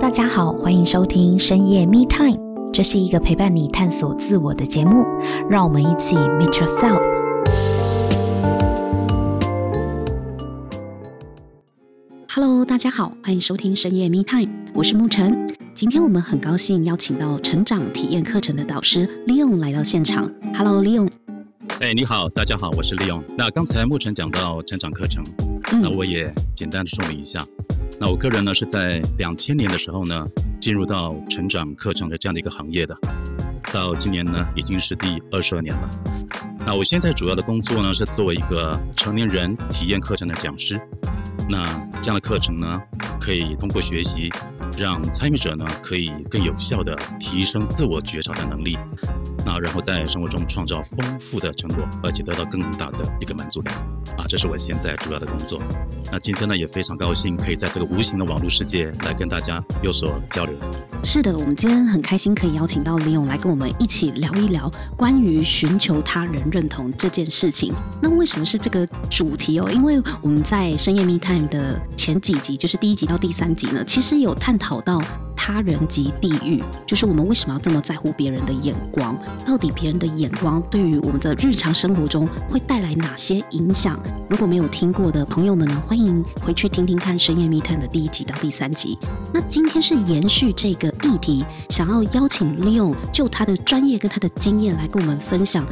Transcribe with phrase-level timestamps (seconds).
[0.00, 2.38] 大家好，欢迎收听深夜 Me Time，
[2.72, 5.04] 这是一个陪伴你探索自我的节目，
[5.48, 7.02] 让我们一起 Meet Yourself。
[12.32, 15.54] Hello，大家好，欢迎收听深夜 Me Time，我是沐晨。
[15.74, 20.32] 今天我们很高兴邀请到成长体验课程的导师 Leon 来到现场。
[20.54, 21.10] Hello，Leon。
[21.80, 23.22] 哎，你好，大家好，我是 Leon。
[23.36, 25.22] 那刚才沐晨讲到成长课程，
[25.72, 27.46] 嗯、那我也简单的说明一下。
[28.02, 30.26] 那我个人呢，是在两千年的时候呢，
[30.58, 32.96] 进入到成长课程的这样的一个行业的，
[33.70, 35.90] 到今年呢，已经是第二十二年了。
[36.64, 40.80] 那我现在主要的工作呢，是作为一个成年人体验课程的讲师。
[41.46, 41.66] 那
[42.00, 42.82] 这样的课程呢，
[43.20, 44.30] 可以通过学习，
[44.78, 48.78] 让参与者呢，可以更有效地提升自我觉察的能力。
[49.44, 53.74] 那然后在生活中创造丰富的成果，而且得到更大的一个满足感
[54.16, 55.60] 啊，这是我现在主要的工作。
[56.12, 60.54] 那今天呢，也非常高兴可以在这个无形的网络世界来跟大家有所交流。
[61.02, 67.72] 是的，我们今天很开心可以邀请到李勇来跟我们一起聊一聊关于寻求他人认同这件事情。
[68.02, 69.70] 那为什么是这个主题哦？
[69.72, 75.02] 因为我们在深夜 Me Time 的前几集，就是第一集到第三集呢，其实有探讨到。
[75.52, 79.18] 他人及地狱，就是我们为什么要这么在乎别人的眼光？
[79.44, 83.98] 到底别人的眼光对于我们的日常生活中会带来哪些影响？
[84.28, 88.96] 如果没有听过的朋友们呢，欢迎回去听听看《深夜密探》的第一集到第三集。
[89.34, 95.66] 那今天是延续这个议题，想要邀请 Leon 就他的专业跟他的经验来跟我们分享。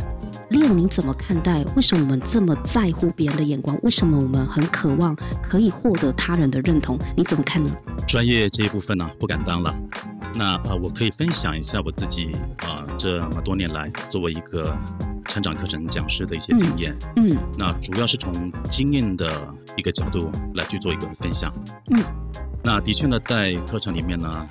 [0.51, 1.63] Leon，你怎么看待？
[1.77, 3.79] 为什么我们这么在乎别人的眼光？
[3.83, 6.99] 为什么我们很渴望可以获得他人的认同？
[7.15, 7.71] 你怎么看呢？
[8.07, 9.75] 专业这一部分呢、啊，不敢当了。
[10.35, 14.75] 那呃，我可以分享一下我自己啊、呃，这么多年来作为一个
[15.27, 16.97] 成长课程讲师的一些经验。
[17.17, 17.31] 嗯。
[17.33, 19.31] 嗯，那主要是从经验的
[19.77, 21.53] 一个角度来去做一个分享。
[21.91, 22.03] 嗯。
[22.62, 24.49] 那的确呢，在课程里面呢，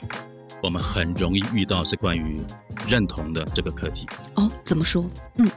[0.61, 2.39] 我们很容易遇到是关于
[2.88, 4.05] 认同的这个课题。
[4.36, 5.04] 哦，怎么说？
[5.38, 5.50] 嗯。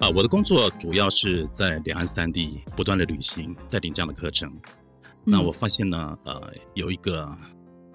[0.00, 4.50] 啊，我的工作主要是在两岸三地不断的旅行，带领这样的课程。
[5.24, 7.30] 那我发现呢，呃，有一个，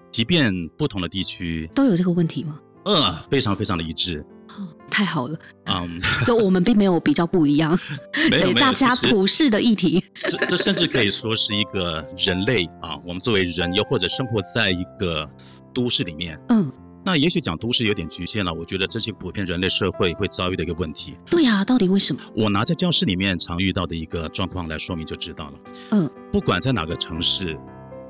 [0.10, 2.60] 即便不同的地区都有这个问题吗？
[2.86, 4.26] 呃，非常非常的一致。
[4.58, 5.38] 哦，太好了。
[5.66, 7.78] 嗯， 所以我们并没有比较不一样，
[8.14, 10.04] 对大家普世的议题。
[10.16, 15.30] 这这甚至可以说是一个人类啊，我们作为人，又或者生活在一个
[15.74, 16.72] 都市里面，嗯。
[17.04, 21.16] 那也许讲都市有点局限了，我觉得这是普遍人类社会会遭遇的一个问题。
[21.30, 22.22] 对呀、啊，到底为什么？
[22.36, 25.54] 我拿在教室里面常遇到的一个状况来说明就知道了。
[25.92, 27.58] 嗯，不管在哪个城市，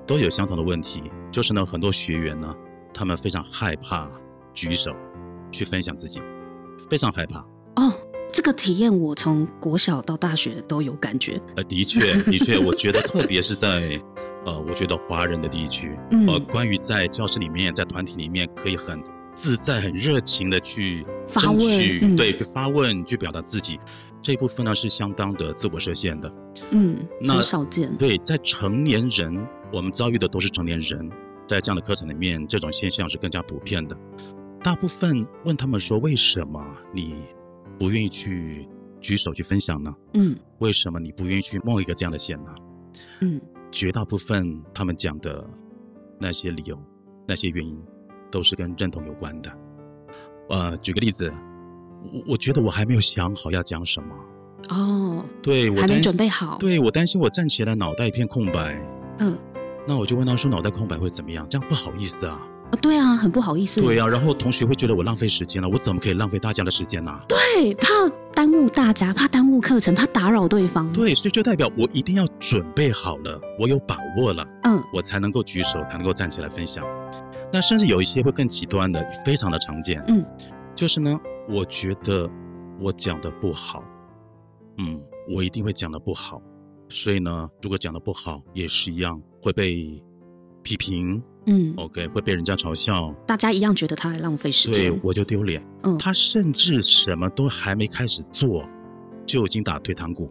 [0.07, 2.53] 都有相同的问题，就是呢，很多学员呢，
[2.93, 4.09] 他们非常害怕
[4.53, 4.91] 举手
[5.51, 6.19] 去分享自己，
[6.89, 7.39] 非常害怕。
[7.75, 7.93] 哦，
[8.31, 11.39] 这个体验我从国小到大学都有感觉。
[11.55, 14.01] 呃，的确，的确，我觉得特别是在。
[14.45, 19.03] 呃，我觉得华人的地区，嗯，呃，关于在教室里面，在团体里面，可以很
[19.35, 23.77] 自在、很热情的去争取，嗯、对，去发问、去表达自己，
[24.23, 26.33] 这一部分呢是相当的自我设限的，
[26.71, 27.93] 嗯，那很少见。
[27.97, 31.11] 对，在成年人，我们遭遇的都是成年人，
[31.45, 33.97] 在这样的课程里面，这种现象是更加普遍的。
[34.63, 37.25] 大部分问他们说：“为什么你
[37.79, 38.67] 不愿意去
[39.01, 42.53] 举手去分享呢？”嗯，为什么你不愿意去冒一个这样的险呢？
[43.21, 43.41] 嗯。
[43.71, 45.47] 绝大部分他们讲的
[46.19, 46.75] 那些理由、
[47.27, 47.79] 那些原因，
[48.31, 49.51] 都是跟认同有关的。
[50.49, 51.31] 呃，举个例子，
[52.11, 54.15] 我我觉得我还没有想好要讲什么。
[54.69, 56.57] 哦，对，我还没准备好。
[56.57, 58.75] 对，我担心我站起来脑袋一片空白。
[59.19, 59.37] 嗯，
[59.87, 62.41] 那我就问他说：“脑袋空白会怎么样？”这样不好意思啊。
[62.71, 63.81] 啊，对啊，很不好意思。
[63.81, 67.11] 对啊，然后同学会觉得我浪费时间了，我怎么可以浪费大家的时间呢？
[67.27, 67.87] 对，怕
[68.33, 70.91] 耽误大家，怕耽误课程，怕打扰对方。
[70.93, 76.85] 对，所以就代表我一定要准备好了，我有把握了，嗯，我才能够举手，才能够站起来分享。
[77.51, 80.23] 那甚至有一些会更极端的，非常的常见，嗯，
[80.75, 81.19] 就是呢，
[81.49, 82.29] 我觉得
[82.79, 83.83] 我讲的不好，
[84.77, 86.39] 嗯，我一定会讲的不好，
[86.87, 89.99] 所以呢，如果讲的不好，也是一样会被
[90.61, 91.19] 批评。
[91.51, 95.65] 嗯，OK，会被人家嘲笑，大家一样觉得他在浪费时间，对，我就丢脸。
[95.81, 98.63] 嗯，他甚至什么都还没开始做，
[99.25, 100.29] 就已经打退堂鼓。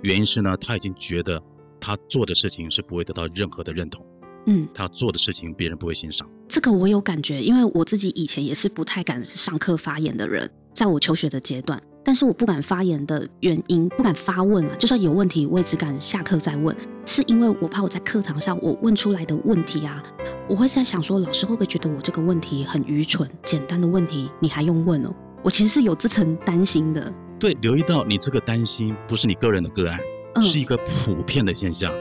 [0.00, 1.40] 原因是呢，他已经觉得
[1.78, 4.04] 他做的事情是不会得到任何的认同。
[4.46, 6.26] 嗯，他做的事情别人不会欣赏。
[6.48, 11.80] 这个我有感觉，因为我自己以前也是不太敢上课发言的人，在我求学的阶段。
[12.04, 20.02] 但是我不敢发言的原因，不敢发问啊，就算有问题，我也只敢下课再问，是因为我怕我在课堂上我问出来的问题啊，
[20.48, 25.14] 我会在想说，老师会不会觉得我这个问题很愚蠢，简单的问题你还用问哦？
[25.42, 27.12] 我其实是有这层担心的。
[27.38, 29.98] 对，留意到你这个担心不是你个人的个案，
[30.34, 31.92] 嗯、是一个普遍的现象。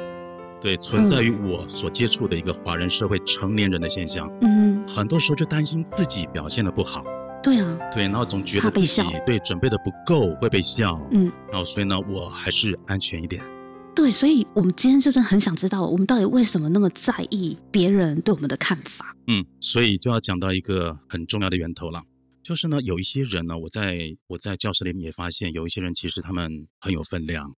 [0.59, 4.31] 对，存在于我所接触的一个华人社会成年人的现象。
[4.41, 7.03] 嗯，很多时候就担心自己表现的不好。
[7.43, 10.99] 对啊，对，然后总觉得自己对准备的不够会被笑。
[11.11, 13.43] 嗯，然后所以呢，我还是安全一点。
[13.95, 19.15] 对，所以我们今天就真的很想知道，我们到底为什么那么在意别人对我们的看法？
[19.27, 22.01] 嗯，所以就要讲到一个很重要的源头了。
[22.43, 23.97] 就是呢，有一些人呢，我在
[24.27, 26.49] 我在教室里面也发现，有一些人其实他们
[26.79, 27.53] 很有分量，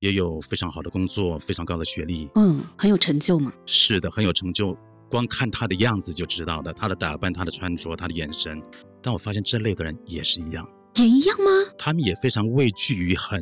[0.00, 3.52] 也有非常好的工作，非常高的学历，嗯，很有成就嘛。
[3.66, 4.76] 是的，很有成就，
[5.10, 8.62] 光看他的样子就知道的，他的打扮、他的穿着、他的眼神。
[9.04, 10.66] 但我发现这类的人也是一样，
[10.96, 11.50] 也一样吗？
[11.78, 13.38] 他们也非常畏惧于很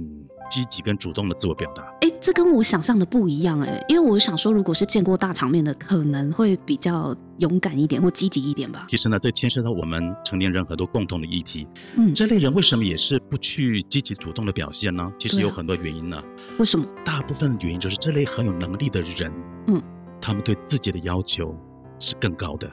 [0.50, 1.84] 积极跟主动的自我表达。
[2.00, 8.86] 哎，这跟我想象的不一样哎，因为我想说，如果是见过大场面的，可能会比较勇敢一点或积极一点吧。
[8.88, 11.64] 其实呢，这牵涉到我们成年人很多共同的议题。
[11.96, 15.12] 嗯，这类人为什么也是不去积极主动的表现呢？
[15.16, 16.16] 其实有很多原因呢。
[16.16, 16.24] 啊、
[16.58, 16.84] 为什么？
[17.04, 19.32] 大部分的原因就是这类很有能力的人，
[19.68, 19.80] 嗯，
[20.20, 21.56] 他们对自己的要求
[22.00, 22.68] 是更高的。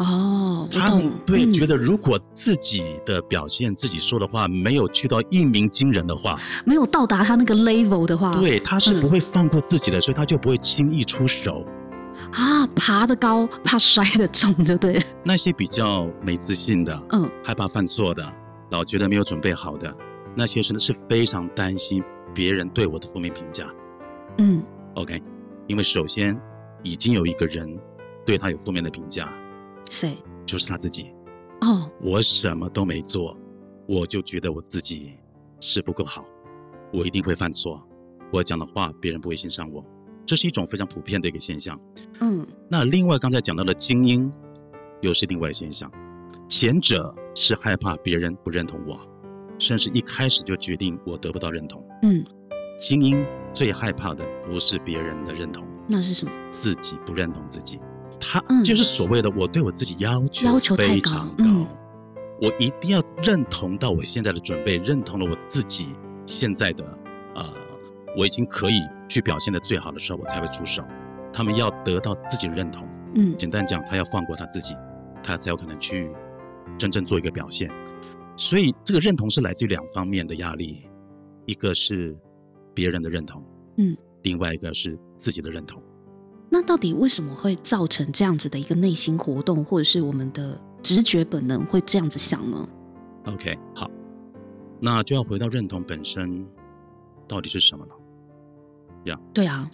[0.00, 11.66] 哦，他们对、嗯、觉得，如果自己的表现、自己说的话没有去到一鸣惊人的话，没有到达他那个 level 的话，对，他是不会放过自己的，嗯、所以他就不会轻易出手。
[12.32, 15.02] 啊，爬得高，怕摔得重，就对。
[15.22, 18.26] 那些比较没自信的，嗯，害怕犯错的，
[18.70, 19.94] 老觉得没有准备好的，
[20.34, 22.02] 那些真的是非常担心
[22.34, 23.66] 别人对我的负面评价。
[24.38, 24.62] 嗯
[24.94, 25.22] ，OK，
[25.66, 26.34] 因为首先
[26.82, 27.68] 已经有一个人
[28.24, 29.30] 对他有负面的评价。
[29.90, 30.16] 谁？
[30.46, 31.12] 就是他自己。
[31.60, 33.36] 哦，我什么都没做，
[33.86, 35.12] 我就觉得我自己
[35.60, 36.24] 是不够好，
[36.90, 37.86] 我一定会犯错，
[38.32, 39.84] 我讲的话别人不会欣赏我，
[40.24, 41.78] 这是一种非常普遍的一个现象。
[42.20, 44.32] 嗯，那另外刚才讲到的精英，
[45.02, 45.92] 又是另外现象。
[46.48, 48.98] 前者是害怕别人不认同我，
[49.58, 51.84] 甚至一开始就决定我得不到认同。
[52.02, 52.24] 嗯，
[52.80, 53.22] 精英
[53.52, 56.32] 最害怕的不是别人的认同，那是什么？
[56.50, 57.78] 自己不认同自己。
[58.20, 61.66] 他就是所谓的我对我自己要求要求非常高，嗯、
[62.40, 65.88] 我一定要认同到我现在的准备，认同了我自己
[66.26, 66.84] 现在的
[67.34, 67.44] 呃，
[68.16, 70.84] 我已经可以去表现的最好的时候，我才会出手。
[71.32, 74.74] 他们要得到自己的认同，嗯，简单讲，他要放过他自己，
[75.22, 76.10] 他才有可能去
[76.76, 77.70] 真正做一个表现。
[78.36, 80.88] 所以这个认同是来自于两方面的压力，
[81.46, 82.16] 一个是
[82.74, 83.44] 别人的认同，
[83.78, 85.82] 嗯，另外一个是自己的认同。
[86.52, 92.68] 那到底为什么会造成这样子的一个内心活动，或者是我们的直觉本能会这样子想呢
[93.24, 93.88] ？OK，好，
[94.80, 96.44] 那就要回到认同本身
[97.28, 97.92] 到底是什么了。
[99.04, 99.70] 呀、yeah.，对啊，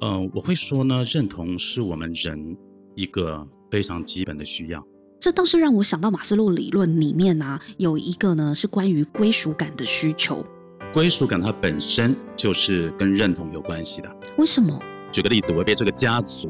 [0.00, 2.56] 嗯、呃，我会说呢，认同是我们人
[2.94, 4.82] 一个非常基本的需要。
[5.20, 10.44] 这倒是让我想到马斯洛理论里面啊，有一个呢是关于归属感的需求。
[10.92, 14.16] 归属感它本身就是跟认同有关系的。
[14.38, 14.82] 为什么？
[15.12, 16.48] 举个例子，我被这个家族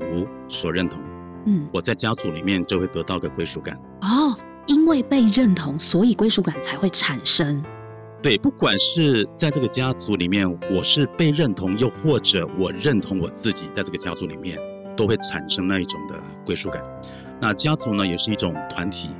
[0.48, 1.02] 所认同，
[1.46, 3.76] 嗯，我在家族里面就会得到个归属感。
[4.02, 7.62] 哦，因为被认同，所以归属感才会产生。
[8.22, 14.56] 对，不管是在这个家族里面，我是被认同，又或者我认同我自己，在这个家族里面，
[14.96, 16.14] 都会产生那一种的
[16.46, 16.80] 归属感。
[17.40, 19.10] 那家族呢，也是一种团体，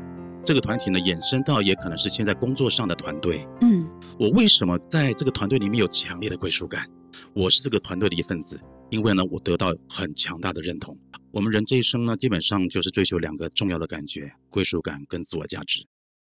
[0.44, 3.44] 这个团体呢，衍生到也可能是现在工作上的团队。
[3.62, 3.84] 嗯，
[4.20, 6.86] 我为什么在这个团队里面有强烈的归属感？
[7.34, 8.56] 我是这个团队的一份子。
[8.92, 10.94] 因为呢，我得到很强大的认同。
[11.30, 15.82] 我们人这一生呢，基本上就是追求两个重要的感觉：归属感跟自我价值。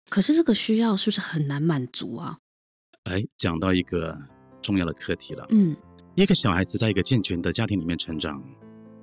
[0.09, 2.37] 可是这个需要是不是很难满足啊？
[3.03, 4.17] 哎，讲到一个
[4.61, 5.45] 重要的课题了。
[5.49, 5.75] 嗯，
[6.15, 8.41] 一个小孩子在一个健全的家庭里面成长，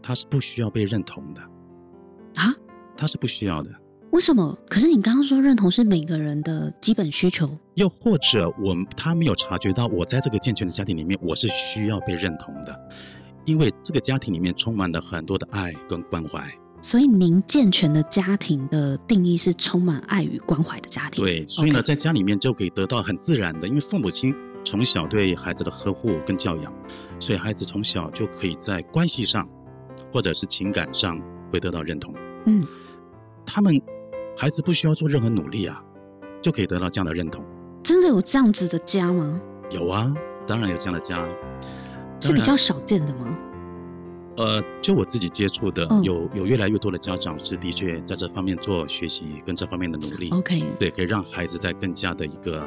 [0.03, 1.43] 他是不需要被认同的。
[2.37, 2.57] 啊？
[2.97, 3.71] 他是不需要的。
[4.13, 4.59] 为什么？
[4.71, 7.59] 可是你刚刚说认同是每个人的基本需求。
[7.75, 12.91] 又或者我他没有察觉到，我在这个健全的家庭里面，我是需要被认同的。
[13.45, 16.47] 因为这个家庭里面充满了很多的爱跟关怀，
[16.83, 21.25] 所以您健全的家庭的定义是充满爱与关怀的家庭。
[21.25, 26.73] 对，所以呢在家里面就可以得到很自然的，因为父母亲从小对孩子的呵护跟教养，
[27.19, 29.49] 所以孩子从小就可以在关系上
[30.13, 31.21] 或者是情感上
[31.51, 32.15] 会得到认同。
[32.47, 32.67] 嗯，
[33.45, 33.81] 他们
[34.37, 35.83] 孩子不需要做任何努力啊，
[36.41, 37.45] 就可以得到这样的认同。
[37.83, 39.41] 真的有这样子的家吗？
[39.71, 40.13] 有啊，
[40.47, 41.27] 当然有这样的家。
[42.21, 43.39] 是比较少见的吗？
[44.37, 50.31] 呃，就我自己接触的，嗯、有有越来越多的家长是的确在这方面做学习跟这方面的努力。
[50.31, 52.61] OK，对，可以让孩子在更加的一个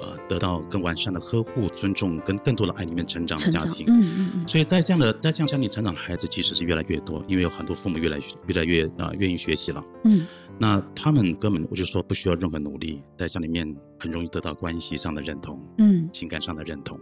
[0.00, 3.86] 呃得到更完善的呵护、尊重跟更多的爱里面成长的家庭。
[3.88, 4.48] 嗯嗯嗯。
[4.48, 9.82] 所以在这样的在这样家庭成长的孩子其实是越来越多，因为有很多父母越来越来越啊、呃、愿意学习了。
[10.02, 10.26] 嗯。
[10.58, 16.98] 那他们根本我就说不需要任何努力，在家里面很容易得到关系上的认同，嗯，情感上的认同，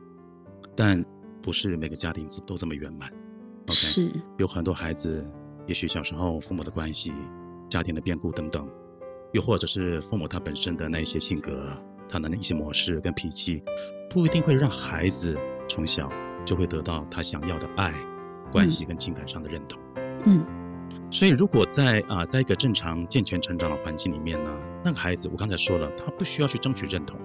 [0.77, 1.05] 但。
[1.43, 3.11] 不是每个家庭都这么圆满
[3.67, 3.73] ，Okay?
[3.73, 5.27] 是有很多孩子，
[5.67, 7.13] 也许小时候父母的关系、
[7.69, 8.69] 家庭的变故等等，
[9.33, 11.77] 又或者是父母他本身的那一些性格、
[12.09, 13.63] 他的那一些模式跟脾气，
[14.09, 15.37] 不一定会让孩子
[15.69, 16.09] 从小
[16.45, 17.93] 就会得到他想要的爱、
[18.53, 19.81] 关系跟情感上的认同。
[20.27, 20.45] 嗯，
[21.11, 24.51] 所以如果在啊、呃，在一个正常健全成长的环境里面呢，
[24.85, 27.19] 那个孩子我刚才说了，他不需要去争取认同，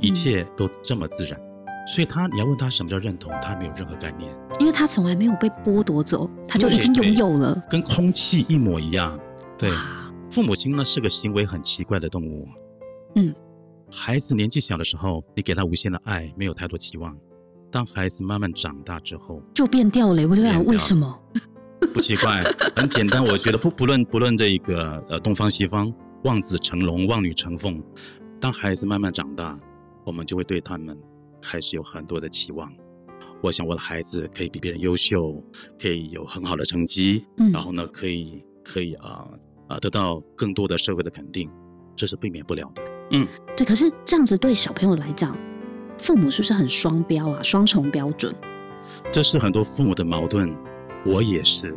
[0.00, 1.38] 一切都这么自然。
[1.38, 1.49] 嗯
[1.92, 9.18] 所以他，你要问他什么叫认同，他没有任何概念，因为他从来没有被剥夺走，他就已经拥有了，跟空气一模一样。
[9.58, 9.68] 对，
[10.30, 12.46] 父母亲呢是个行为很奇怪的动物。
[13.16, 13.34] 嗯，
[13.90, 17.12] 孩子年纪小的时候，你给他无限的爱，没有太多期望。
[17.72, 20.22] 当孩子慢慢长大之后，就变掉了。
[20.28, 21.20] 我就想，为什么？
[21.92, 22.40] 不奇怪，
[22.76, 23.20] 很简单。
[23.24, 25.92] 我觉得不不论不论这一个呃东方西方，
[26.22, 27.82] 望子成龙，望女成凤。
[28.40, 29.58] 当孩子慢慢长大，
[30.04, 30.96] 我们就会对他们。
[31.42, 32.70] 开始有很多的期望，
[33.42, 35.42] 我想我的孩子可以比别人优秀，
[35.80, 39.26] 可以有很好的成绩，嗯，然后呢，可以可以啊
[39.68, 41.50] 啊得到更多的社会的肯定，
[41.96, 42.82] 这是避免不了的。
[43.12, 43.66] 嗯，对。
[43.66, 45.36] 可是这样子对小朋友来讲，
[45.98, 47.42] 父母是不是很双标啊？
[47.42, 48.34] 双重标准？
[49.10, 50.54] 这是很多父母的矛盾，
[51.04, 51.76] 我也是。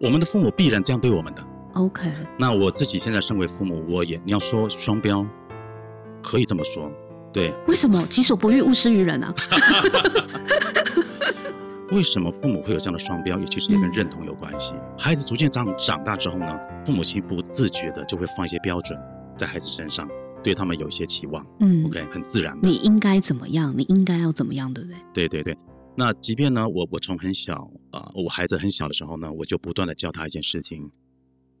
[0.00, 1.46] 我们的父母必然这样对我们的。
[1.74, 2.10] OK。
[2.38, 5.24] 那我自己现在身为父母，我也你要说双标，
[6.22, 6.90] 可以这么说。
[7.34, 9.34] 对，为什么己所不欲，勿施于人啊？
[11.90, 13.36] 为什么父母会有这样的双标？
[13.38, 14.72] 也其实也跟认同有关系。
[14.74, 16.46] 嗯、孩子逐渐长长大之后呢，
[16.86, 18.96] 父母亲不自觉的就会放一些标准
[19.36, 20.08] 在孩子身上，
[20.44, 21.44] 对他们有一些期望。
[21.58, 22.56] 嗯，OK，很自然。
[22.62, 23.74] 你应该怎么样？
[23.76, 24.72] 你应该要怎么样？
[24.72, 24.98] 对不对？
[25.12, 25.58] 对对对。
[25.96, 30.88] 那即便呢，我我从很小啊、呃，我孩子很小的时候呢，我就不断的教他一件事情：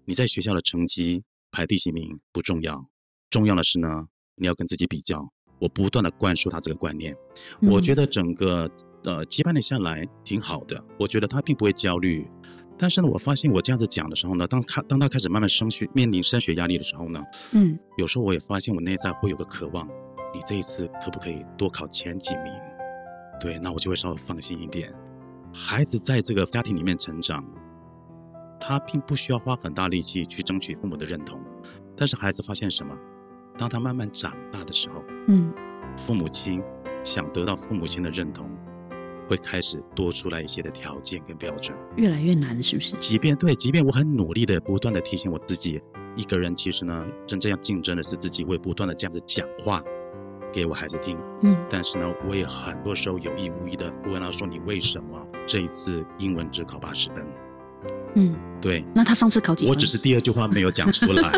[0.04, 2.86] 你在学校的成绩排第几名不重要，
[3.28, 5.28] 重要的是呢，你要跟自己比较。
[5.58, 7.16] 我不断的灌输他这个观念，
[7.62, 8.70] 我觉得整个
[9.04, 12.28] 呃羁绊了下来挺好的，我觉得他并不会焦虑。
[12.76, 19.86] 但是呢，我发现我这样子讲的时候呢，当他当他开始慢慢升学，面临升学压力的时候呢，嗯，有时候我也发现我内在会有个渴望，
[20.34, 22.52] 你这一次可不可以多考前几名？
[23.40, 24.92] 对，那我就会稍微放心一点。
[25.52, 27.44] 孩子在这个家庭里面成长，
[28.58, 31.40] 他并不需要花很大力气去争取父母的认同，
[31.96, 32.92] 但是孩子发现什么？
[33.56, 35.52] 当他慢慢长大的时候，嗯，
[35.96, 36.62] 父母亲
[37.02, 38.50] 想得到父母亲的认同，
[39.28, 42.94] 会开始多出来一些的条件跟标准，越来越难，是不是？
[43.00, 45.80] 即便对，即便我很努力的不断的提醒我自己，
[46.16, 49.82] 一个人其实呢，真正要竞争的是自己，我也不断的这样子讲话
[50.52, 57.24] 给我孩子听，嗯，但是呢，我也很多时候有意无意的问他说：“你为什么这一次英文只考八十分？”
[58.16, 58.84] 嗯，对。
[58.94, 59.74] 那他上次考几分？
[59.74, 61.32] 我只是第二句话没有讲出来。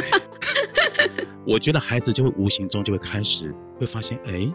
[1.47, 4.53] 我觉得孩子就会无形中就会开始会发现，哎，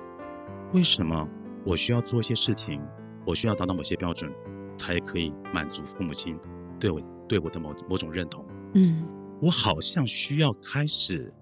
[0.74, 1.26] 为什么
[1.66, 2.82] 我需要做一些事情，
[3.26, 4.30] 我需要达到某些标准，
[4.78, 6.38] 才可以满足父母亲
[6.78, 8.46] 对我对我的某某种认同？
[8.74, 9.06] 嗯，
[9.42, 11.34] 我好像需要开始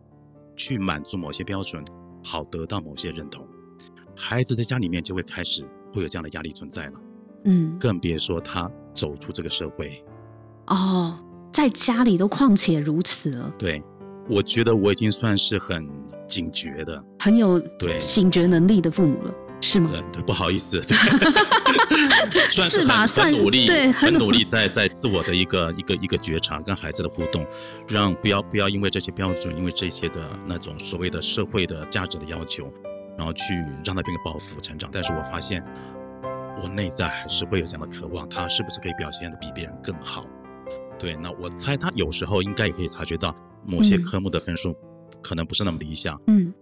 [0.56, 1.84] 去满足某些标准，
[2.24, 3.48] 好得到某些认同。
[4.16, 6.94] 孩子在家里面就会开始会有这样的压力存在了。
[7.46, 10.04] 嗯，更别说他走出这个社会。
[10.68, 11.18] 哦，
[11.52, 13.52] 在家里都况且如此了。
[13.58, 13.82] 对。
[14.30, 15.90] 我觉得我已经算是很
[16.28, 19.90] 警觉的，很有对警觉能力的父母了，是吗？
[19.92, 20.82] 对，对，不好意思，
[22.52, 27.44] 算是吧，算努力，对，很努力在 在自我的一个一个一个觉察跟孩子的互动，
[27.88, 32.72] 让不要不要因为这些标准，因为这些的那种所谓的社会的价值的要求，
[33.18, 34.88] 然后去让他变得抱负成长。
[34.94, 35.64] 但是我发现
[36.62, 40.24] 我内在还是会有这样的渴望，他是不是可以表现的比别人更好？
[41.00, 43.36] 对，那我猜他有时候应该也可以察觉到。
[43.66, 44.76] 某些科目的分数
[45.22, 46.54] 可能不是那么理想，嗯，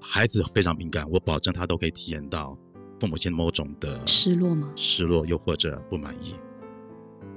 [0.00, 2.56] 孩子非常敏感，我保证他都可以体验到
[2.98, 4.72] 父母亲某种的失落吗？
[4.74, 6.34] 失落又或者不满意，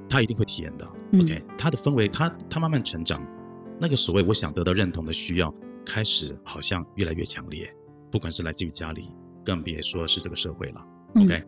[0.10, 0.92] 他一定会体验到。
[1.12, 3.22] 嗯、OK，他的氛围，他他慢慢成长，
[3.80, 5.54] 那个所谓我想得到认同的需要，
[5.86, 7.72] 开始好像越来越强烈，
[8.12, 9.10] 不管是来自于家里，
[9.46, 10.86] 更别说是这个社会了。
[11.16, 11.48] OK，、嗯、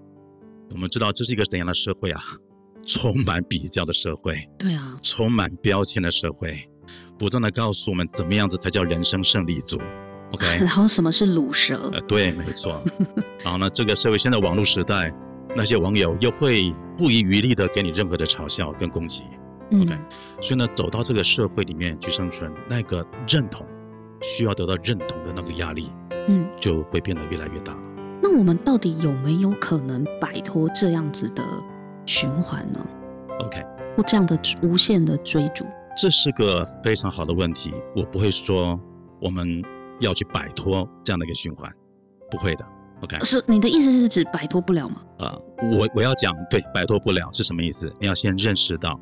[0.71, 2.21] 我们知道这是一个怎样的社会啊？
[2.85, 6.69] 充满比较的社会，对啊，充满标签的社会。
[7.17, 9.79] 不断的告诉我们怎么样子才叫人生胜利组
[10.31, 10.45] ，OK？
[10.59, 11.89] 然后什么是卤蛇？
[11.93, 12.81] 呃，对，没错。
[13.43, 15.13] 然后呢，这个社会现在网络时代，
[15.55, 19.23] 那些网友又会不遗余力的给你任何的嘲笑跟攻击
[19.71, 19.99] ，OK？、嗯、
[20.41, 23.65] 所以呢，走到这个社会里面去生存，那个认同
[24.21, 25.91] 需要得到认同的那个压力，
[26.27, 27.79] 嗯，就会变得越来越大了。
[28.21, 31.43] 那我们到底有没有可能摆脱这样子的
[32.05, 32.79] 循环呢
[33.39, 33.61] ？OK？
[33.95, 35.65] 或这样的无限的追逐？
[35.95, 38.79] 这是个非常好的问题，我不会说
[39.21, 39.63] 我们
[39.99, 41.71] 要去摆脱这样的一个循环，
[42.31, 42.65] 不会的
[43.01, 45.01] OK，是你的意思是指摆脱不了吗？
[45.19, 47.93] 啊、呃，我我要讲对，摆脱不了是什么意思？
[47.99, 48.99] 你要先认识到，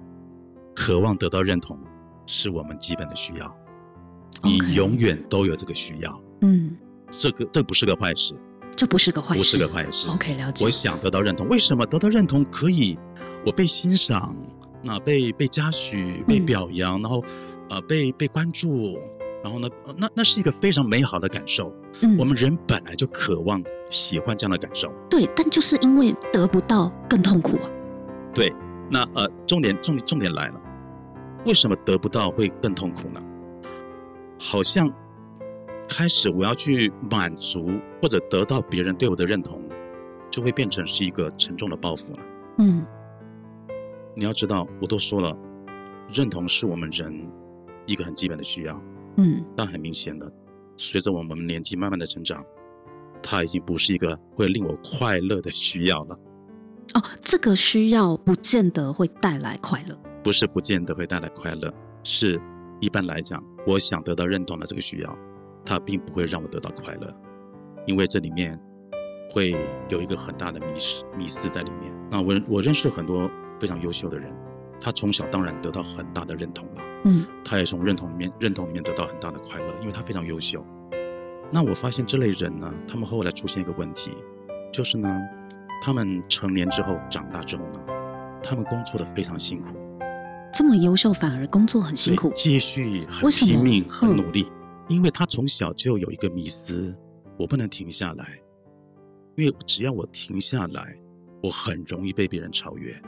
[0.75, 1.77] 渴望得到认同
[2.25, 3.55] 是我们基本的需要.
[4.43, 6.21] 你永远都有这个需要。
[6.41, 6.75] 嗯，
[7.09, 8.33] 这个这不是个坏事，
[8.75, 10.09] 这不是个坏事，不是个坏事。
[10.09, 10.65] OK，了解。
[10.65, 12.97] 我想得到认同，为什么得到认同可以？
[13.45, 14.35] 我被欣赏，
[14.81, 17.23] 那被被嘉许，被表扬，嗯、然后
[17.69, 18.97] 呃被被关注。
[19.43, 21.73] 然后呢，那那是一个非常美好的感受。
[22.01, 23.59] 嗯，我们人本来就渴望
[23.89, 24.93] 喜欢这样的感受。
[25.09, 27.69] 对，但就是因为得不到更痛苦啊。
[28.35, 28.53] 对，
[28.87, 30.61] 那呃，重点重点重点来了，
[31.43, 33.19] 为什么得不到会更痛苦呢？
[34.37, 34.87] 好像
[35.89, 37.67] 开始我要去满足
[37.99, 39.59] 或者得到别人对我的认同，
[40.29, 42.19] 就会变成是一个沉重的包袱了。
[42.59, 42.85] 嗯，
[44.15, 45.35] 你要知道，我都说了，
[46.11, 47.13] 认同是我们人
[47.85, 48.81] 一个很基本的需要。
[49.17, 50.31] 嗯，但很明显的，
[50.77, 52.43] 随着我们年纪慢慢的成长，
[53.21, 56.19] 它已经不是一个会令我快乐的需要了。
[56.95, 59.97] 哦，这个需要不见得会带来快乐。
[60.23, 62.39] 不是不见得会带来快乐，是
[62.79, 65.17] 一般来讲，我想得到认同的这个需要，
[65.65, 67.13] 它并不会让我得到快乐，
[67.85, 68.59] 因为这里面
[69.29, 69.55] 会
[69.89, 71.91] 有一个很大的迷失、迷失在里面。
[72.09, 73.29] 那我我认识很多
[73.61, 74.33] 非常优秀的人。
[74.79, 80.65] 他从小当然得到很大的认同了，嗯，他也从认同里面认同里面得到很大的快乐，因为他非常优秀。
[81.51, 84.09] 那我发现这类人呢，他们后来出现一个问题，
[84.73, 85.21] 就是呢，
[85.83, 87.79] 他们成年之后长大之后呢，
[88.41, 89.67] 他们工作的非常辛苦。
[90.51, 94.51] 这么优秀反而工作很辛苦，继续很拼命很努力，
[94.87, 96.91] 因为他从小就有一个迷思，
[97.37, 98.25] 我不能停下来，
[99.35, 100.97] 因为只要我停下来，
[101.43, 102.99] 我很容易被别人超越。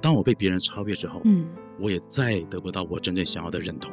[0.00, 1.46] 当我被别人超越之后，嗯，
[1.78, 3.92] 我也再也得不到我真正想要的认同。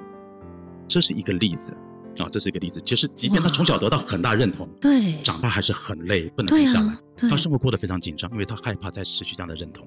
[0.87, 1.71] 这是一个例子
[2.19, 2.81] 啊，这是一个例子。
[2.85, 6.97] 其实，即便他从小得到很大认同，对，长大还是很累，不能停下来。
[7.29, 9.85] 他生活过得非常紧张，因为他害怕再失去这样的认同。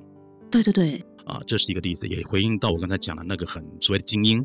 [0.50, 4.44] 对对对，啊，这是一个例子，也回应到我刚才讲的那个很所谓的精英。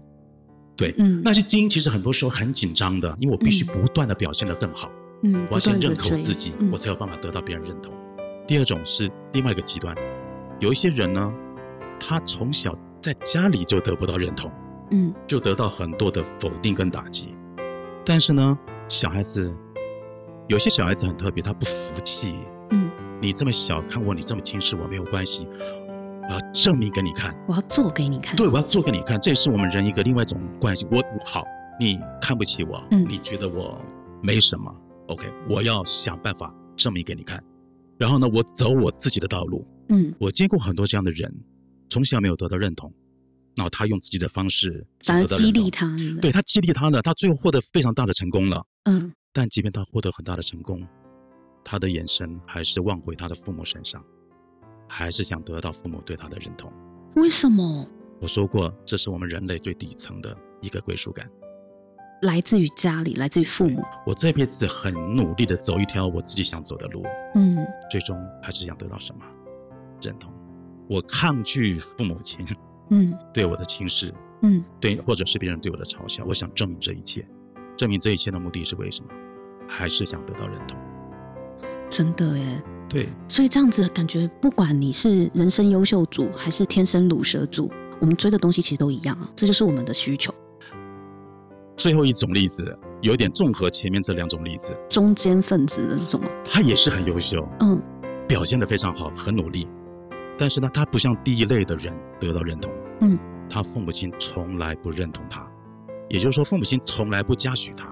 [0.78, 4.90] 对，嗯，那些精英其实很多时候很紧张的，因为我必须不断的表现得更好，
[5.24, 7.94] 嗯，我要先认可我自己，我才有办法得到别人认同。
[8.48, 9.94] 第二种是另外一个极端，
[10.60, 11.34] 有一些人呢。
[12.08, 14.52] 他从小在家里就得不到认同，
[14.92, 17.36] 嗯，就得到很多的否定跟打击。
[18.06, 18.56] 但是呢，
[18.88, 19.52] 小孩子
[20.48, 22.36] 有些小孩子很特别，他不服气，
[22.70, 30.86] 嗯，你这么小看我，你这么轻视我没有关系，我要证明给你看，我要做给你看，对，我要做给你看，这也是我们人一个另外一种关系。
[30.92, 31.44] 我好，
[31.80, 33.82] 你看不起我，嗯，你觉得我
[34.22, 34.72] 没什么
[35.08, 37.44] ，OK，我要想办法证明给你看。
[37.98, 41.34] 然后呢，我走我自己的道路，嗯，我见过很多这样的人。
[41.90, 42.92] 从小没有得到认同，
[43.56, 48.66] 然后他用自己的方式反而激励他，对，他激励他了，他最后获得非常大的成功了。
[48.84, 50.86] 嗯，但即便他获得很大的成功，
[51.64, 54.04] 他的眼神还是望回他的父母身上，
[54.88, 56.72] 还是想得到父母对他的认同。
[57.16, 57.88] 为什么？
[58.22, 61.30] 我说过，这是我们人类最底层的一个归属感，
[62.24, 63.84] 来自于家里，来自于父母。
[64.06, 67.04] 我这辈子很努力的走一条我自己想走的路，
[67.36, 67.58] 嗯，
[67.90, 69.26] 最终还是想得到什么？
[70.02, 70.34] 认同。
[70.88, 72.46] 我抗拒父母亲，
[72.90, 76.24] 嗯， 对我的轻视，嗯，对，或者是别人对我的嘲笑。
[76.26, 77.28] 我想证明这一切，
[77.78, 79.10] 证明这一切的目的是为什么？
[79.68, 80.78] 还是想得到认同？
[81.90, 83.10] 真的耶，对。
[83.28, 89.30] 所以这样子感觉，不管你是人生优秀组还是天生鲁蛇组，我们追的东西其实都一样啊。
[89.36, 90.34] 这就是我们的需求。
[91.78, 97.82] 最后一种例子，有点综合前面这两种例子，中间分子的这种，他也是很优秀，嗯，
[98.28, 99.68] 表现得非常好，很努力。
[100.38, 102.72] 但是呢，他不像第一类的人得到认同。
[103.02, 103.18] 嗯，
[103.50, 105.46] 他父母亲从来不认同他，
[106.10, 107.86] 也就是说，父母亲从来不嘉许他，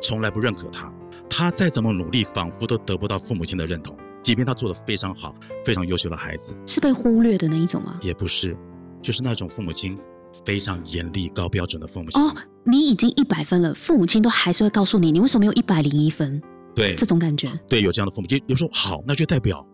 [0.00, 0.92] 从来不认可他。
[1.30, 3.96] 他再怎么努力，仿佛都得不到父母亲的认同。
[4.22, 7.98] 即便他做的非常好，非常优秀的孩子，是被忽略的那一种吗？
[8.02, 8.56] 也不是，
[9.02, 9.98] 就是那种父母亲
[10.44, 12.22] 非常严厉、高标准的父母亲。
[12.22, 16.42] 哦，你已经一百分了，父母亲都还是会告诉你，你为什么没有一百零一分？
[16.74, 17.48] 对，这种感觉。
[17.68, 19.66] 对，有这样的父母亲，有时候好，那就代表。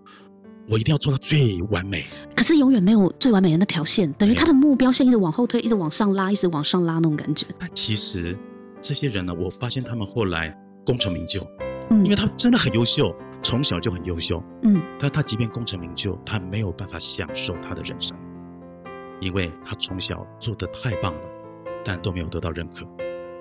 [0.66, 7.46] 我一定要做到最完美，可是永远没有最完美的那条线，等于他的目标线一直往后推，一直往上拉，一直往上拉那种感觉。
[7.58, 8.36] 但其实
[8.80, 11.46] 这些人呢，我发现他们后来功成名就，
[11.90, 18.16] 嗯，因为他真的很优秀，从小就很优秀，嗯，但他即便功成名就，他没有办法享受他的人生，
[19.20, 21.20] 因为他从小做的太棒了，
[21.84, 22.86] 但都没有得到认可。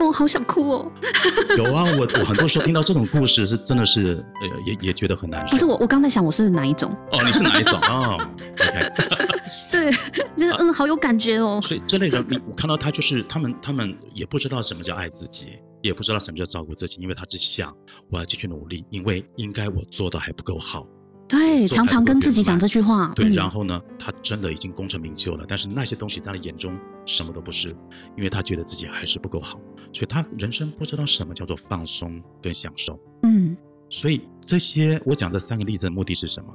[0.06, 0.92] 我好想哭哦！
[1.58, 5.52] 有啊，我我很多时候听到这种故事，是真的是呃，也也觉得很难受。
[5.52, 6.92] 不是我，我刚在想我是哪一种？
[7.12, 8.16] 哦，你是哪一种啊？
[8.18, 8.92] 哦，OK，
[9.72, 9.92] 对，
[10.38, 11.60] 就是嗯，好有感觉哦。
[11.64, 17.76] 所以这类人，你我看到他就是他们，他们也不知道什么叫爱自己，也不知道什么叫照顾自己，因为他只想
[18.10, 20.86] 我要继续努力，因为应该我做的还不够好。
[21.28, 23.12] 对，常常跟自己讲这句话。
[23.16, 27.70] 对，然后呢，他真的已经功成名就了，但是那些东西在他眼中什么都不是，
[28.16, 29.60] 因为他觉得自己还是不够好，
[29.92, 33.00] 所以他人生不知道什么叫做放松跟享受。
[33.24, 33.56] 嗯，
[33.90, 36.54] 所以这些我讲这三个例子的目的是什么？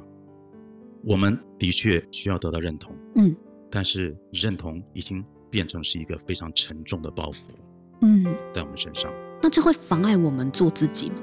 [1.04, 2.94] 我们的确需要得到认同。
[3.14, 3.34] 嗯，
[3.70, 7.48] 但是认同已经变成是一个非常沉重的包袱。
[8.00, 11.16] 嗯，在我们身上，那这会妨碍我们做自己吗？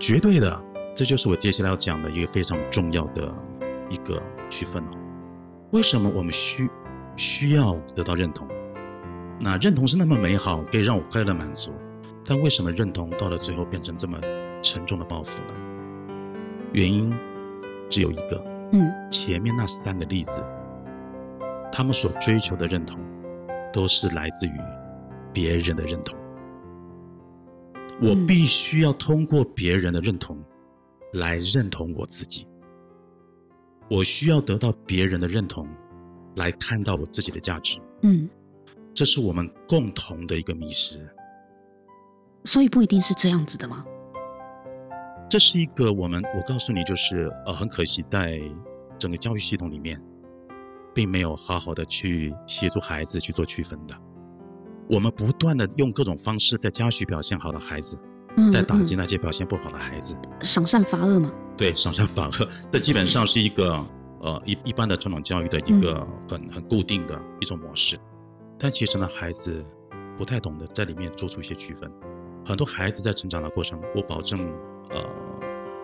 [0.00, 0.64] 绝对的。
[0.96, 3.32] 这就是我接下来要讲的一个非常重要的
[3.88, 4.90] 一个区分哦。
[5.70, 6.68] 为什么我们需
[7.18, 8.48] 需要得到认同？
[9.38, 11.70] 那认同是那么美好，可以让我快乐满足，
[12.24, 14.18] 但为什么认同到了最后变成这么
[14.62, 15.54] 沉重的包袱呢？
[16.72, 17.12] 原因
[17.90, 20.42] 只有一个，嗯，前面那三个例子，
[21.70, 22.98] 他们所追求的认同，
[23.72, 24.52] 都是来自于
[25.32, 26.18] 别人的认同。
[28.00, 30.42] 我必须要通过别人的认同。
[31.14, 32.46] 来认同我自己，
[33.88, 35.66] 我需要得到别人的认同，
[36.38, 37.78] 来看到我自己的价值。
[38.02, 38.28] 嗯，
[38.94, 40.98] 这是我们共同的一个迷失。
[42.44, 43.84] 所以不一定是这样子的吗？
[45.28, 48.40] 这是一个我们，我告诉你，就是呃，很可惜，在
[48.98, 50.00] 整个教育系统里面，
[50.94, 53.94] 并没有好好的去协助孩子去做区分的。
[54.88, 57.98] 我们不断的用各种方式在嘉许表现好的孩子。
[58.52, 61.32] 在打击那些表现不好的孩子，赏善罚恶嘛？
[61.56, 63.84] 对，赏善罚恶，这基本上是一个
[64.20, 67.98] 呃一一般的传统教育的一个很很固定的一种模式。
[68.58, 69.64] 但其实呢，孩子
[70.16, 71.90] 不太懂得在里面做出一些区分。
[72.44, 74.40] 很多孩子在成长的过程，我保证，
[74.90, 75.00] 呃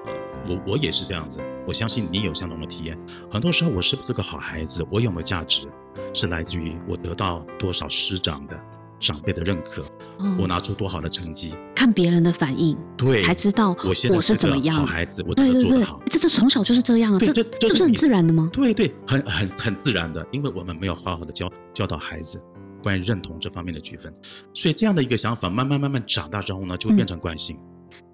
[0.07, 0.13] 呃，
[0.49, 1.41] 我我也是这样子。
[1.67, 2.99] 我相信你有相同的体验。
[3.31, 4.85] 很多时候，我是不是个好孩子？
[4.91, 5.69] 我有没有价值？
[6.13, 8.59] 是来自于我得到多少师长的。
[9.05, 9.83] 长辈的认可，
[10.19, 14.75] 哦、我拿出多好的成绩，看别人的反应，对，才知道我是怎么样。
[14.77, 16.01] 好孩子，我怎么做得好？
[16.07, 18.49] 这是从小就是这样啊，这这这不是很自然的吗？
[18.51, 22.41] 对对，很很很自然的，因为我们没有好好的教教导孩子
[22.83, 24.11] 关于认同这方面的区分，
[24.55, 27.57] 所以这样的一个想法慢慢慢慢长大之后呢，就会变成惯性。
[27.57, 27.61] 嗯、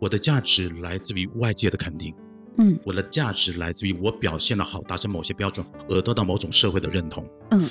[0.01, 2.13] 我的价值来自于外界的肯定，
[2.59, 7.69] 嗯，我的价值来自于我表现的好，达成某些标准而得到某种社会的认同，嗯，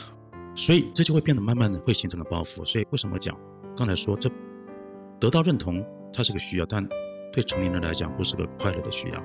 [0.60, 2.66] 所以这就会变得慢慢的会形成了包袱。
[2.66, 3.34] 所以为什么讲？
[3.78, 4.30] 刚才说，这
[5.18, 5.82] 得到认同，
[6.14, 6.86] 它是个需要，但
[7.32, 9.24] 对成年人来讲，不是个快乐的需要。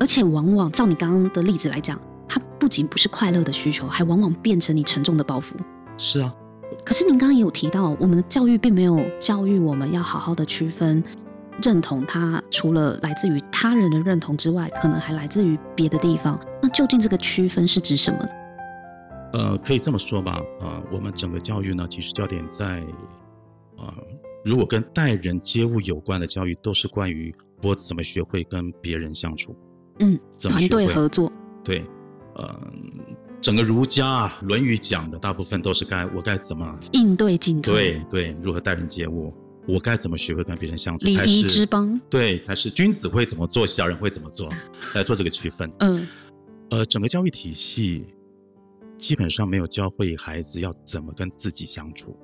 [0.00, 5.52] 而且，往往照你刚刚的例子来讲，它不仅不是快乐的需求，还往往变成你沉重的包袱。
[5.96, 6.34] 是啊。
[6.84, 11.00] 可是您刚刚也有提到，我们的教育并没有教育我们要好好的区分
[11.62, 16.36] 认同，它除了来自于他人的认同之外，可能还来自于别的地方。
[16.60, 18.28] 那究竟这个区分是指什么呢？
[19.36, 20.40] 呃，可以这么说吧。
[20.60, 22.82] 呃，我们整个教育呢，其实焦点在。
[23.78, 23.94] 啊、呃，
[24.42, 27.30] 如果跟待人接物有关的教育，都是关于
[27.62, 29.54] 我怎么学会跟别人相处，
[29.98, 31.30] 嗯，团队合作，
[31.62, 31.84] 对，
[32.36, 32.58] 呃，
[33.38, 39.30] 整个儒家啊，《论语》讲的大部分都是该我该怎么应对进退，对对，如何待人接物，
[39.68, 44.48] 我该怎么学会跟别人相处，礼仪之邦，对，才是君子会怎么做，小人会怎么做，
[44.96, 45.70] 来做这个区分。
[45.80, 46.08] 嗯，
[46.70, 48.06] 呃，整个教育体系
[48.98, 52.16] 基本上没有教会孩子要怎么跟自己相处。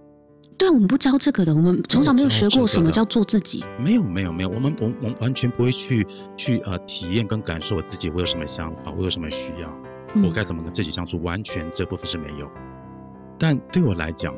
[0.59, 3.65] 对，我们不教这个的，我们从小没有学过什么叫做自己。
[3.81, 6.07] 没有，没有，没有，我们我我完全不会去
[6.37, 9.69] 去呃体验跟感受我自己，我有什么想法，我有什么需要，
[10.15, 12.49] 嗯、我该怎么跟自己相处，完全这部分是没有。
[13.39, 14.33] 但对我来讲，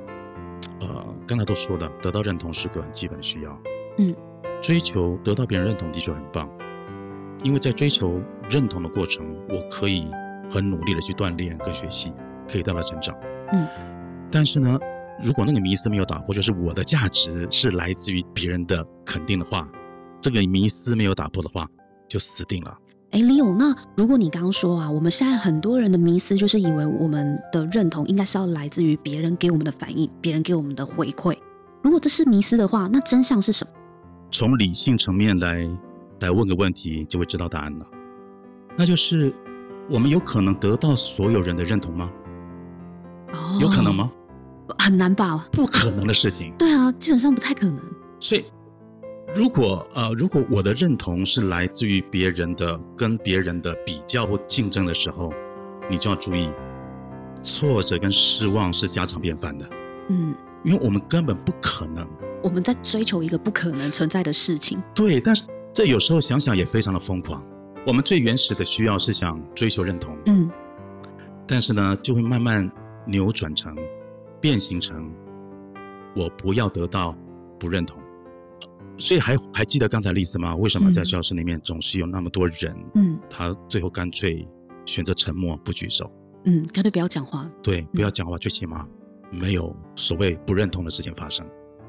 [0.81, 3.61] 呃，刚才都说了，得到认同是个很基本的需要。
[3.99, 4.15] 嗯，
[4.63, 6.49] 追求得到别人认同的确很棒，
[7.43, 8.19] 因为在追求
[8.49, 10.07] 认同的过程，我可以
[10.55, 12.13] 很努力的去锻炼跟学习，
[12.49, 13.13] 可以带来成长。
[13.53, 13.67] 嗯，
[14.31, 14.79] 但是呢。
[15.23, 19.67] 如果那个迷思没有打破，就是我的价值是来自于别人的肯定的话，
[20.21, 21.69] 这个迷思没有打破的话，
[22.09, 22.77] 就死定了。
[23.13, 31.39] 哎，Leo，那如果你刚刚说啊，我们现在很多人的迷思就是以为我们的认同应该是要来自于别人给我们的反应，别人给我们的回馈。
[31.81, 33.71] 如果这是迷思的话，那真相是什么？
[34.33, 35.65] 从理性层面来
[36.23, 37.87] 来问个问题，就会知道答案了。
[38.77, 39.33] 那就是
[39.91, 42.11] 我们有可能得到所有人的认同吗？
[43.33, 44.11] 哦，有可能吗？
[44.79, 45.47] 很难吧？
[45.53, 46.55] 不可能的事情。
[46.59, 47.79] 对啊，基本上不太可能。
[48.19, 48.45] 所以，
[49.35, 55.33] 如果呃，如果我的认同是来自于别人的，跟别人的比较或竞争的时候，
[55.91, 56.49] 你就要注意，
[57.43, 59.69] 挫折跟失望是家常便饭的。
[60.09, 62.09] 嗯，因为我们根本不可能。
[62.43, 64.83] 我们在追求一个不可能存在的事情。
[64.95, 67.43] 对，但是这有时候想想也非常的疯狂。
[67.87, 70.17] 我们最原始的需要是想追求认同。
[70.27, 70.51] 嗯，
[71.47, 72.71] 但是呢，就会慢慢
[73.07, 73.77] 扭转成。
[74.41, 75.11] 变形成，
[76.15, 77.17] 我不要得到
[77.59, 77.99] 不认同，
[78.99, 80.55] 所以还还记得刚才例子吗？
[80.57, 82.77] 为什么在教室里面总是有那么多人？
[82.95, 84.47] 嗯，他最后干脆
[84.85, 86.11] 选择沉默，不举手。
[86.45, 87.51] 嗯，干脆不要讲话。
[87.63, 88.87] 对，不要讲话，最起码
[89.31, 91.47] 没有所谓不认同的事情发生。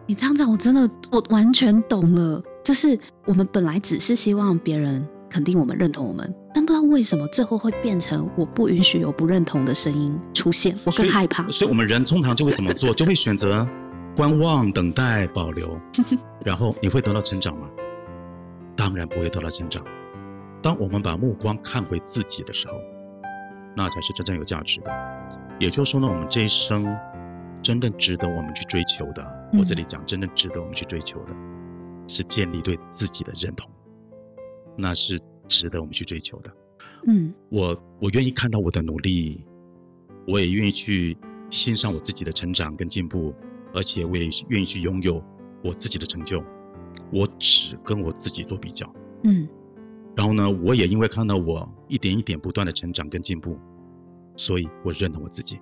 [0.08, 2.42] 你这样讲，我真的我完全懂了。
[2.64, 11.44] 就是我们本来只是希望别人肯定我们、认同我们，但不知道为什么最后会变成我不允许有不认同的声音出现，我更害怕。
[11.44, 12.94] 所以，所以我们人通常就会怎么做？
[12.94, 13.68] 就会选择
[14.16, 15.78] 观望、等待、保留。
[16.46, 17.68] 然后你会得到成长吗？
[18.76, 19.84] 当然不会得到成长。
[20.62, 22.74] 当我们把目光看回自己的时候，
[23.76, 24.92] 那才是真正有价值的。
[25.60, 26.86] 也就是说呢，我们这一生
[27.62, 31.34] 真正值得我们去追求的，我这里讲真正值得我们去追求的。
[32.08, 33.68] 是建立对自己的认同，
[34.78, 36.52] 那是值得我们去追求的。
[37.08, 39.46] 嗯，我我愿意看到我的努力，
[40.28, 41.18] 我也愿意去
[41.50, 43.34] 欣赏我自己的成长跟进步，
[43.74, 45.24] 而且我也愿意去拥有
[45.64, 46.44] 我自己的成就。
[47.12, 48.92] 我只跟我自己做比较。
[49.24, 49.48] 嗯，
[50.16, 53.58] 然后呢，我也因为看到我一点一点不断的成长跟进步，
[54.36, 55.60] 所以我认同我自己。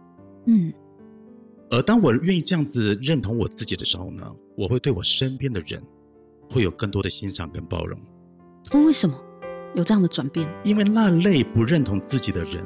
[0.48, 0.72] 嗯，
[1.70, 5.82] 而当我愿意这样子认同我自己的时候呢，我会对我身边的人。
[6.50, 7.98] 会有更多的欣赏跟包容。
[8.72, 9.16] 为什么
[9.76, 10.48] 有这样的转变？
[10.64, 12.66] 因为那类不认同自己的人，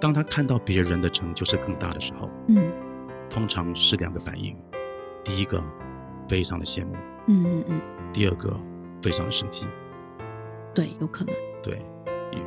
[0.00, 2.70] 当他看到别人的成就是更大的时候，嗯，
[3.30, 4.56] 通常是两个反应：
[5.22, 5.62] 第一个，
[6.28, 6.94] 非常的羡慕，
[7.28, 7.80] 嗯嗯嗯；
[8.12, 8.56] 第二个，
[9.00, 9.64] 非常的生气。
[10.74, 11.34] 对，有可能。
[11.62, 11.80] 对，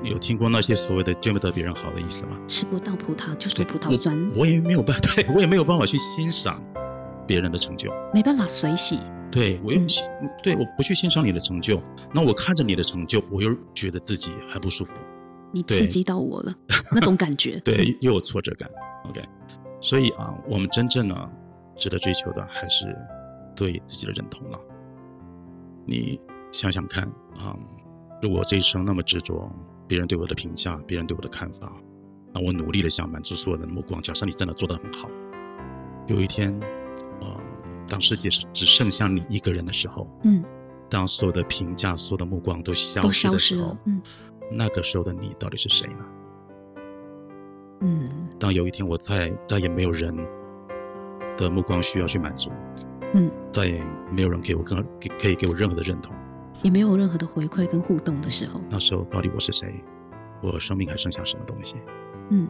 [0.04, 2.38] 有有听过那些所谓的见不得别人好的意思吗？
[2.47, 4.17] 吃不到葡萄就说葡萄酸。
[4.32, 6.62] 我，我也没有办法，对，我也没有办法去欣赏
[7.28, 8.99] 别人的成就，没办法随喜。
[9.35, 14.93] 对，我又、嗯、对，我不去欣赏你的成就，那我看着你的成就，我又觉得自己很不舒服。
[15.51, 16.55] 你刺激到我了，
[16.93, 17.59] 那种感觉。
[17.65, 18.69] 对，又有挫折感。
[19.09, 19.21] OK，
[19.81, 21.29] 所以啊，我们真正呢，
[21.75, 22.95] 值得追求的还是
[23.57, 24.57] 对自己的认同了。
[25.85, 26.17] 你
[26.53, 27.03] 想想看
[27.37, 27.53] 啊，
[28.21, 29.51] 如果这一生那么执着
[29.85, 31.73] 别人对我的评价，别人对我的看法，
[32.33, 35.09] 那我努力的想满足所有人的目光，假设你真的做得很好，
[36.07, 36.84] 有一天，啊。
[37.87, 40.43] 当世界是只剩下你一个人的时候，嗯，
[40.89, 44.01] 当所有的评价、所有的目光都消失的时候，嗯，
[44.51, 46.05] 那个时候的你到底是谁呢？
[47.81, 50.15] 嗯，当有一天我再再也没有人
[51.37, 52.49] 的目光需要去满足，
[53.13, 56.15] 嗯，再也没有人给我更给可以给我任何的认同，
[56.63, 59.73] 也没有任何的回馈跟互动的时候，那时候到底我是谁？
[60.41, 61.75] 我生命还剩下什么东西？
[62.29, 62.47] 嗯，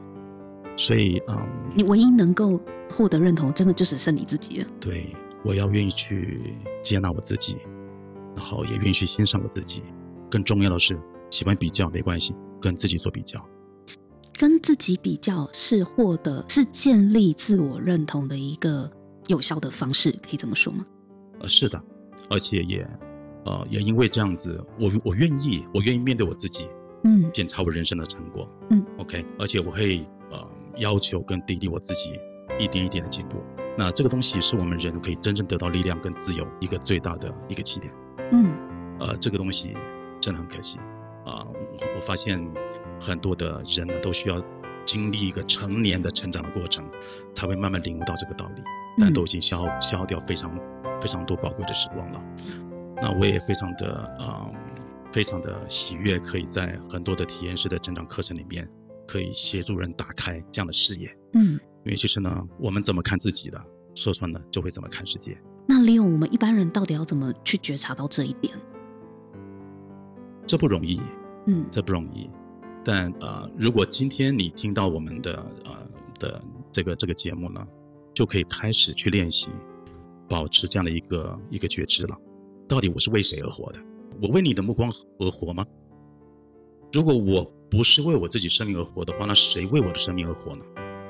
[0.77, 4.67] 所以，嗯，你唯一能够获得认同，真的就只剩你自己了。
[4.79, 5.15] 对。
[5.45, 7.55] 我要愿意去接纳我自己，
[8.35, 9.83] 然后也愿意去欣赏我自己。
[10.29, 13.39] 更重要的是，喜欢比较没关系，跟自己做比较。
[14.37, 18.91] 跟自己比较是获得，是建立自我认同的一个
[19.27, 20.85] 有效的方式，可以这么说吗？
[21.39, 21.81] 呃，是的，
[22.29, 22.85] 而且也，
[23.45, 26.67] 呃，也因为这样子，我我愿意，我愿意面对我自己，
[27.03, 29.99] 嗯，检查我人生的成果，嗯，OK，而且我会
[30.31, 30.45] 呃
[30.79, 32.09] 要求跟砥砺我自己，
[32.59, 33.37] 一点一点的进步。
[33.77, 37.93] 那这个东西是我们人可以真正得到力量跟自由一个最大的一个起点。
[38.31, 38.53] 嗯，
[38.99, 39.75] 呃，这个东西
[40.21, 40.77] 真的很可惜
[41.25, 41.45] 啊，
[41.79, 42.41] 呃，我发现
[42.99, 44.41] 很多的人呢都需要
[44.85, 46.89] 经历一个成年的成长的过程，
[47.33, 48.63] 才会慢慢领悟到这个道理，
[48.97, 50.49] 但都已经消耗消耗掉非常
[51.01, 52.21] 非常多宝贵的时光了。
[52.95, 54.53] 那我也非常的啊，呃，
[55.11, 58.67] 非常的喜悦，可以在很多的体验式的成长课程里面，
[59.05, 61.13] 可以协助人打开这样的视野。
[61.33, 61.59] 嗯。
[61.85, 65.37] 因为其实呢，我们怎么看自己的，说穿了就会怎么看世界。
[65.67, 68.53] 那 Leon，我们一般人到底要怎么去觉察到这一点？
[70.47, 70.99] 这不容易，
[71.45, 72.29] 嗯，这不容易。
[72.83, 75.71] 但呃，如果今天你听到我们的呃
[76.19, 77.65] 的这个这个节目呢，
[78.13, 79.49] 就可以开始去练习，
[80.27, 82.17] 保持这样的一个一个觉知了。
[82.67, 83.79] 到底我是为谁而活的？
[84.21, 85.63] 我为你的目光而活吗？
[86.91, 90.63] 如果我不是为我自己生命而活的话，那谁为我的生命而活呢？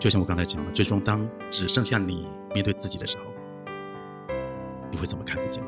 [0.05, 3.23] 就像我刚才讲的，最终当只剩下你面对自己的时候，
[4.91, 5.59] 你会怎么看自己？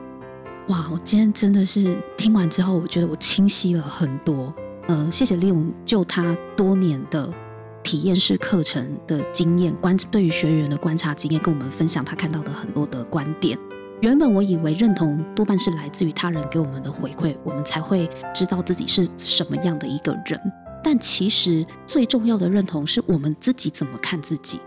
[0.67, 4.53] 哇，我今天真的是听完之后，我觉得我清晰了很多。
[4.87, 7.33] 呃，谢谢 Leon 就他多年的
[7.81, 13.57] 体验式课程的经验，观对于学员的观察经验，跟我们分享他看到的很多的观点。
[14.01, 20.39] 原本我以为认同多半是来自于他人给我们的回馈，我们才会知道自己是什么样的一个人。
[20.89, 24.57] 但其实最重要的认同是我们自己怎么看自己。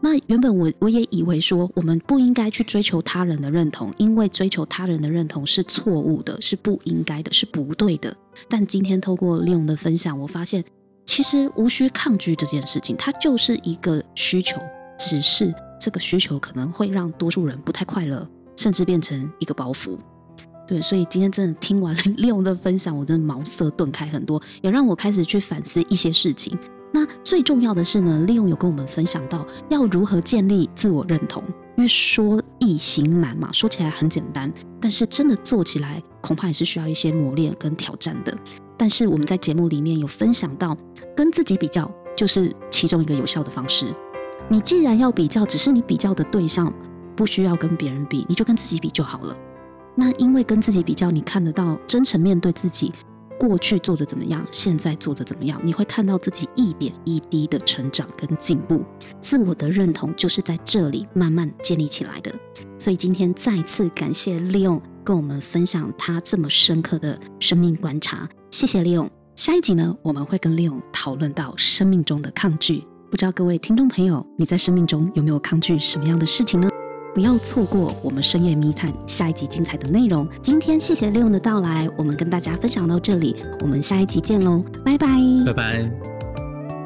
[0.00, 8.16] 那原本我我也以为说，我们不应该去追求他人的认同，因为追求他人的认同是错误的，是不应该的，是不对的。
[8.48, 10.64] 但今天透过利用的分享，我发现
[11.04, 14.58] 其实无需抗拒这件事情，它就是一个需求，
[14.98, 18.26] 只是这个需求可能会让多数人不太快乐，
[18.56, 19.98] 甚至变成一个包袱。
[20.68, 26.56] 对，所以今天真的听完了 利用的分享，我真的茅塞顿开很多，也让我开始去反思一些事情。
[26.92, 31.42] 那最重要的是呢，利用有跟我们分享到要如何建立自我认同，
[31.76, 38.36] 因为说易行难嘛，说起来很简单，但是真的做起来恐怕也是需要一些磨练跟挑战的。
[38.76, 40.76] 但是我们在节目里面有分享到，
[41.16, 43.86] 跟自己比较就是其中一个有效的方式。
[44.48, 46.72] 你既然要比较，只是你比较的对象
[47.16, 49.36] 不需要跟别人比，你就跟自己比就好了。
[50.00, 52.92] 那因为跟自己比较，你看得到真诚面对自己，
[53.36, 58.84] 过去做的怎么样，现在做的怎么样，你会看到自己一点一滴的成长跟进步。
[59.20, 62.32] 自我的认同就是在这里慢慢建立起来的。
[62.78, 68.28] 所以今天再次感谢利用跟我们分享他这么深刻的生命观察。
[68.52, 69.10] 谢谢利用。
[69.34, 72.84] 下一集呢，我们会跟利用讨论到生命中的抗拒。
[73.10, 76.68] 不知道各位听众朋友，你在生命中有没有抗拒什么样的事情呢？
[77.18, 80.24] 不要错过我们深夜密探下一集精彩的内容。
[80.40, 85.08] 今天谢谢利用的到来，我们跟大家分享到这里，我们下一集见喽，拜拜，
[85.44, 85.90] 拜拜。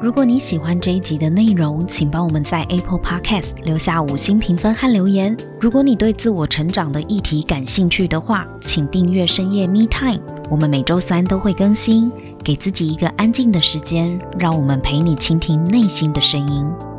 [0.01, 5.37] 如果你喜欢这一集的内容，请帮我们在 Apple Podcast 留下五星评分和留言。
[5.61, 10.19] 如果你对自我成长的议题感兴趣的话，请订阅深夜 Me Time，
[10.49, 12.11] 我们每周三都会更新。
[12.43, 16.92] 给自己一个安静的时间，让我们陪你倾听内心的声音。